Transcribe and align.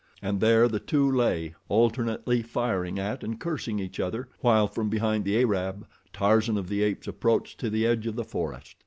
And 0.19 0.39
there 0.41 0.67
the 0.67 0.79
two 0.79 1.11
lay, 1.11 1.53
alternately 1.69 2.41
firing 2.41 2.97
at 2.97 3.23
and 3.23 3.39
cursing 3.39 3.77
each 3.77 3.99
other, 3.99 4.27
while 4.39 4.67
from 4.67 4.89
behind 4.89 5.25
the 5.25 5.37
Arab, 5.39 5.85
Tarzan 6.11 6.57
of 6.57 6.69
the 6.69 6.81
Apes 6.81 7.07
approached 7.07 7.59
to 7.59 7.69
the 7.69 7.85
edge 7.85 8.07
of 8.07 8.15
the 8.15 8.23
forest. 8.25 8.77